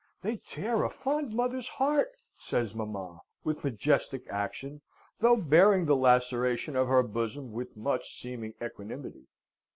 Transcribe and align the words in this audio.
They 0.23 0.37
tear 0.37 0.81
a 0.83 0.89
fond 0.89 1.31
mother's 1.31 1.67
heart," 1.67 2.13
says 2.39 2.73
mamma, 2.73 3.19
with 3.43 3.63
majestic 3.63 4.23
action, 4.31 4.81
though 5.19 5.35
bearing 5.35 5.85
the 5.85 5.95
laceration 5.95 6.75
of 6.75 6.87
her 6.87 7.03
bosom 7.03 7.51
with 7.51 7.77
much 7.77 8.19
seeming 8.19 8.55
equanimity. 8.59 9.27